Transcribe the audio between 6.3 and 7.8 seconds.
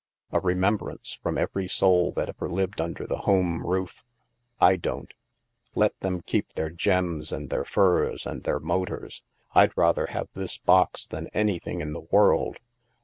their gems and their